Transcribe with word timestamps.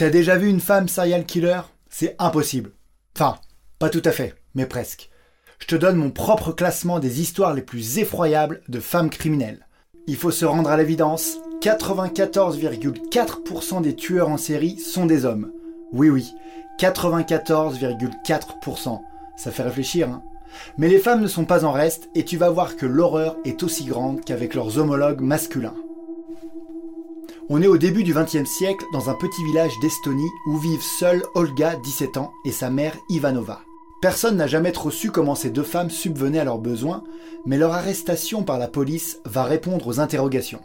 T'as 0.00 0.08
déjà 0.08 0.38
vu 0.38 0.48
une 0.48 0.60
femme 0.60 0.88
serial 0.88 1.26
killer? 1.26 1.60
C'est 1.90 2.16
impossible. 2.18 2.72
Enfin, 3.14 3.36
pas 3.78 3.90
tout 3.90 4.00
à 4.06 4.12
fait, 4.12 4.34
mais 4.54 4.64
presque. 4.64 5.10
Je 5.58 5.66
te 5.66 5.74
donne 5.74 5.96
mon 5.96 6.10
propre 6.10 6.52
classement 6.52 7.00
des 7.00 7.20
histoires 7.20 7.52
les 7.52 7.60
plus 7.60 7.98
effroyables 7.98 8.62
de 8.70 8.80
femmes 8.80 9.10
criminelles. 9.10 9.66
Il 10.06 10.16
faut 10.16 10.30
se 10.30 10.46
rendre 10.46 10.70
à 10.70 10.78
l'évidence, 10.78 11.36
94,4% 11.60 13.82
des 13.82 13.94
tueurs 13.94 14.30
en 14.30 14.38
série 14.38 14.78
sont 14.78 15.04
des 15.04 15.26
hommes. 15.26 15.52
Oui 15.92 16.08
oui, 16.08 16.32
94,4%. 16.78 19.00
Ça 19.36 19.50
fait 19.50 19.62
réfléchir, 19.62 20.08
hein 20.08 20.22
Mais 20.78 20.88
les 20.88 20.98
femmes 20.98 21.20
ne 21.20 21.26
sont 21.26 21.44
pas 21.44 21.66
en 21.66 21.72
reste 21.72 22.08
et 22.14 22.24
tu 22.24 22.38
vas 22.38 22.48
voir 22.48 22.76
que 22.76 22.86
l'horreur 22.86 23.36
est 23.44 23.62
aussi 23.62 23.84
grande 23.84 24.24
qu'avec 24.24 24.54
leurs 24.54 24.78
homologues 24.78 25.20
masculins. 25.20 25.76
On 27.48 27.62
est 27.62 27.66
au 27.66 27.78
début 27.78 28.04
du 28.04 28.14
XXe 28.14 28.48
siècle 28.48 28.84
dans 28.92 29.10
un 29.10 29.14
petit 29.14 29.42
village 29.44 29.72
d'Estonie 29.80 30.30
où 30.46 30.56
vivent 30.58 30.82
seuls 30.82 31.22
Olga, 31.34 31.76
17 31.76 32.16
ans, 32.16 32.32
et 32.44 32.52
sa 32.52 32.70
mère 32.70 32.96
Ivanova. 33.08 33.62
Personne 34.00 34.36
n'a 34.36 34.46
jamais 34.46 34.72
trop 34.72 34.90
su 34.90 35.10
comment 35.10 35.34
ces 35.34 35.50
deux 35.50 35.62
femmes 35.62 35.90
subvenaient 35.90 36.38
à 36.38 36.44
leurs 36.44 36.58
besoins, 36.58 37.02
mais 37.46 37.58
leur 37.58 37.72
arrestation 37.72 38.42
par 38.42 38.58
la 38.58 38.68
police 38.68 39.18
va 39.24 39.44
répondre 39.44 39.86
aux 39.86 40.00
interrogations. 40.00 40.62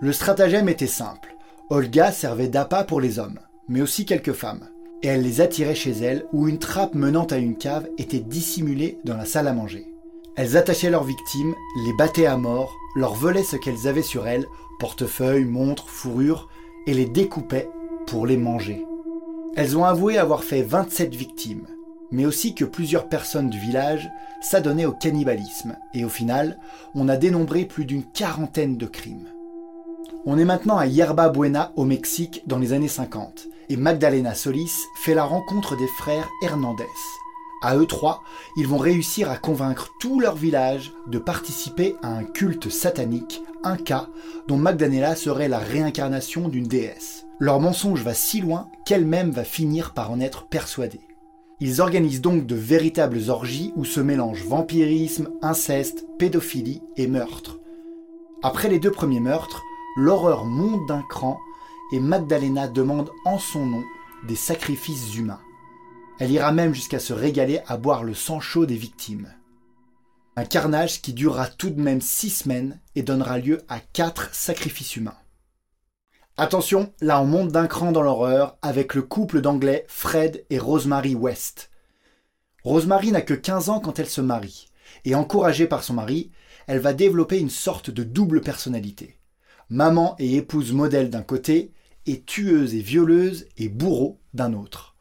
Le 0.00 0.12
stratagème 0.12 0.68
était 0.68 0.86
simple. 0.86 1.36
Olga 1.70 2.12
servait 2.12 2.48
d'appât 2.48 2.84
pour 2.84 3.00
les 3.00 3.18
hommes, 3.18 3.40
mais 3.68 3.82
aussi 3.82 4.04
quelques 4.04 4.32
femmes, 4.32 4.68
et 5.02 5.08
elle 5.08 5.22
les 5.22 5.40
attirait 5.40 5.74
chez 5.74 5.92
elle 5.92 6.26
où 6.32 6.48
une 6.48 6.58
trappe 6.58 6.94
menant 6.94 7.26
à 7.26 7.38
une 7.38 7.56
cave 7.56 7.88
était 7.98 8.20
dissimulée 8.20 8.98
dans 9.04 9.16
la 9.16 9.24
salle 9.24 9.48
à 9.48 9.52
manger. 9.52 9.95
Elles 10.36 10.56
attachaient 10.56 10.90
leurs 10.90 11.04
victimes, 11.04 11.54
les 11.84 11.92
battaient 11.94 12.26
à 12.26 12.36
mort, 12.36 12.76
leur 12.94 13.14
volaient 13.14 13.42
ce 13.42 13.56
qu'elles 13.56 13.88
avaient 13.88 14.02
sur 14.02 14.26
elles, 14.26 14.48
portefeuille, 14.78 15.44
montres, 15.44 15.88
fourrures, 15.88 16.48
et 16.86 16.94
les 16.94 17.06
découpaient 17.06 17.70
pour 18.06 18.26
les 18.26 18.36
manger. 18.36 18.86
Elles 19.56 19.76
ont 19.76 19.84
avoué 19.84 20.18
avoir 20.18 20.44
fait 20.44 20.62
27 20.62 21.14
victimes, 21.14 21.66
mais 22.10 22.26
aussi 22.26 22.54
que 22.54 22.64
plusieurs 22.64 23.08
personnes 23.08 23.50
du 23.50 23.58
village 23.58 24.08
s'adonnaient 24.42 24.86
au 24.86 24.92
cannibalisme, 24.92 25.76
et 25.94 26.04
au 26.04 26.08
final, 26.08 26.58
on 26.94 27.08
a 27.08 27.16
dénombré 27.16 27.64
plus 27.64 27.86
d'une 27.86 28.04
quarantaine 28.04 28.76
de 28.76 28.86
crimes. 28.86 29.28
On 30.26 30.38
est 30.38 30.44
maintenant 30.44 30.76
à 30.76 30.86
Yerba 30.86 31.28
Buena 31.28 31.72
au 31.76 31.84
Mexique 31.84 32.42
dans 32.46 32.58
les 32.58 32.72
années 32.72 32.88
50 32.88 33.48
et 33.68 33.76
Magdalena 33.76 34.34
Solis 34.34 34.86
fait 34.96 35.14
la 35.14 35.24
rencontre 35.24 35.76
des 35.76 35.88
frères 35.98 36.28
Hernandez. 36.42 36.84
À 37.62 37.76
eux 37.76 37.86
trois, 37.86 38.22
ils 38.56 38.68
vont 38.68 38.78
réussir 38.78 39.30
à 39.30 39.36
convaincre 39.36 39.90
tout 39.98 40.20
leur 40.20 40.36
village 40.36 40.92
de 41.06 41.18
participer 41.18 41.96
à 42.02 42.08
un 42.08 42.24
culte 42.24 42.68
satanique, 42.68 43.42
un 43.64 43.76
cas 43.76 44.08
dont 44.46 44.56
Magdalena 44.58 45.16
serait 45.16 45.48
la 45.48 45.58
réincarnation 45.58 46.48
d'une 46.48 46.68
déesse. 46.68 47.26
Leur 47.38 47.60
mensonge 47.60 48.02
va 48.02 48.14
si 48.14 48.40
loin 48.40 48.68
qu'elle-même 48.84 49.30
va 49.30 49.44
finir 49.44 49.94
par 49.94 50.10
en 50.10 50.20
être 50.20 50.46
persuadée. 50.48 51.00
Ils 51.60 51.80
organisent 51.80 52.20
donc 52.20 52.44
de 52.44 52.54
véritables 52.54 53.30
orgies 53.30 53.72
où 53.76 53.84
se 53.86 54.00
mélangent 54.00 54.44
vampirisme, 54.44 55.30
inceste, 55.40 56.06
pédophilie 56.18 56.82
et 56.96 57.06
meurtre. 57.06 57.58
Après 58.42 58.68
les 58.68 58.78
deux 58.78 58.90
premiers 58.90 59.20
meurtres, 59.20 59.62
l'horreur 59.96 60.44
monte 60.44 60.86
d'un 60.86 61.02
cran 61.08 61.38
et 61.92 62.00
Magdalena 62.00 62.68
demande 62.68 63.10
en 63.24 63.38
son 63.38 63.64
nom 63.64 63.82
des 64.28 64.36
sacrifices 64.36 65.16
humains. 65.16 65.40
Elle 66.18 66.30
ira 66.30 66.52
même 66.52 66.74
jusqu'à 66.74 66.98
se 66.98 67.12
régaler 67.12 67.60
à 67.66 67.76
boire 67.76 68.04
le 68.04 68.14
sang 68.14 68.40
chaud 68.40 68.66
des 68.66 68.76
victimes. 68.76 69.32
Un 70.36 70.44
carnage 70.44 71.02
qui 71.02 71.12
durera 71.12 71.46
tout 71.46 71.70
de 71.70 71.80
même 71.80 72.00
six 72.00 72.30
semaines 72.30 72.80
et 72.94 73.02
donnera 73.02 73.38
lieu 73.38 73.62
à 73.68 73.80
quatre 73.80 74.34
sacrifices 74.34 74.96
humains. 74.96 75.18
Attention, 76.36 76.92
là 77.00 77.20
on 77.22 77.26
monte 77.26 77.52
d'un 77.52 77.66
cran 77.66 77.92
dans 77.92 78.02
l'horreur 78.02 78.58
avec 78.62 78.94
le 78.94 79.02
couple 79.02 79.40
d'anglais 79.40 79.84
Fred 79.88 80.44
et 80.50 80.58
Rosemary 80.58 81.14
West. 81.14 81.70
Rosemary 82.64 83.12
n'a 83.12 83.22
que 83.22 83.34
15 83.34 83.70
ans 83.70 83.80
quand 83.80 83.98
elle 83.98 84.08
se 84.08 84.20
marie, 84.20 84.68
et 85.04 85.14
encouragée 85.14 85.66
par 85.66 85.82
son 85.82 85.94
mari, 85.94 86.30
elle 86.66 86.80
va 86.80 86.92
développer 86.92 87.38
une 87.38 87.50
sorte 87.50 87.90
de 87.90 88.04
double 88.04 88.40
personnalité 88.40 89.16
maman 89.68 90.14
et 90.18 90.36
épouse 90.36 90.72
modèle 90.72 91.10
d'un 91.10 91.22
côté, 91.22 91.72
et 92.06 92.22
tueuse 92.22 92.74
et 92.74 92.80
violeuse 92.80 93.46
et 93.56 93.68
bourreau 93.68 94.20
d'un 94.32 94.52
autre. 94.52 94.95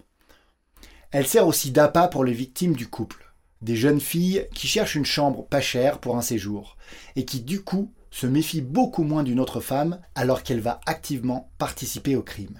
Elle 1.16 1.28
sert 1.28 1.48
aussi 1.48 1.72
d'appât 1.72 2.10
pour 2.10 2.26
les 2.26 2.34
victimes 2.34 2.76
du 2.76 2.90
couple, 2.90 3.32
des 3.62 3.78
jeunes 3.78 4.02
filles 4.02 4.48
qui 4.54 4.68
cherchent 4.68 4.96
une 4.96 5.06
chambre 5.06 5.46
pas 5.46 5.62
chère 5.62 6.00
pour 6.00 6.18
un 6.18 6.22
séjour, 6.22 6.76
et 7.16 7.24
qui 7.24 7.40
du 7.40 7.64
coup 7.64 7.94
se 8.12 8.28
méfient 8.28 8.60
beaucoup 8.60 9.04
moins 9.04 9.24
d'une 9.24 9.40
autre 9.40 9.62
femme 9.62 10.02
alors 10.14 10.44
qu'elle 10.44 10.60
va 10.60 10.82
activement 10.86 11.54
participer 11.58 12.18
au 12.18 12.22
crime. 12.22 12.60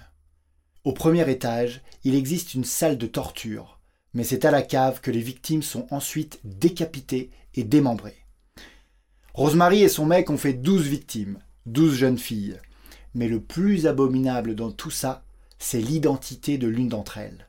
Au 0.84 0.94
premier 0.94 1.30
étage, 1.30 1.82
il 2.02 2.14
existe 2.14 2.54
une 2.54 2.64
salle 2.64 2.96
de 2.96 3.06
torture, 3.06 3.78
mais 4.14 4.24
c'est 4.24 4.46
à 4.46 4.50
la 4.50 4.62
cave 4.62 5.02
que 5.02 5.10
les 5.10 5.20
victimes 5.20 5.62
sont 5.62 5.86
ensuite 5.90 6.40
décapitées 6.42 7.28
et 7.56 7.62
démembrées. 7.62 8.24
Rosemary 9.34 9.82
et 9.82 9.90
son 9.90 10.06
mec 10.06 10.30
ont 10.30 10.38
fait 10.38 10.54
douze 10.54 10.86
victimes, 10.86 11.40
douze 11.66 11.94
jeunes 11.94 12.16
filles. 12.16 12.58
Mais 13.12 13.28
le 13.28 13.42
plus 13.42 13.86
abominable 13.86 14.54
dans 14.54 14.70
tout 14.70 14.90
ça, 14.90 15.26
c'est 15.58 15.78
l'identité 15.78 16.56
de 16.56 16.68
l'une 16.68 16.88
d'entre 16.88 17.18
elles. 17.18 17.48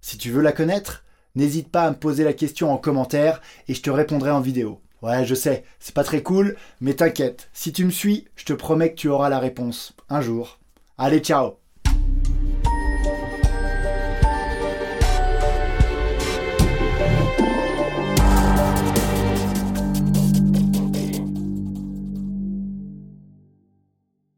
Si 0.00 0.18
tu 0.18 0.30
veux 0.30 0.42
la 0.42 0.52
connaître, 0.52 1.04
n'hésite 1.34 1.70
pas 1.70 1.84
à 1.84 1.90
me 1.90 1.96
poser 1.96 2.24
la 2.24 2.32
question 2.32 2.72
en 2.72 2.78
commentaire 2.78 3.40
et 3.68 3.74
je 3.74 3.82
te 3.82 3.90
répondrai 3.90 4.30
en 4.30 4.40
vidéo. 4.40 4.80
Ouais, 5.02 5.24
je 5.24 5.34
sais, 5.34 5.64
c'est 5.78 5.94
pas 5.94 6.04
très 6.04 6.22
cool, 6.22 6.56
mais 6.80 6.94
t'inquiète, 6.94 7.48
si 7.52 7.72
tu 7.72 7.84
me 7.84 7.90
suis, 7.90 8.26
je 8.36 8.44
te 8.44 8.52
promets 8.52 8.90
que 8.90 8.96
tu 8.96 9.08
auras 9.08 9.30
la 9.30 9.38
réponse. 9.38 9.94
Un 10.08 10.20
jour. 10.20 10.58
Allez, 10.98 11.20
ciao 11.20 11.59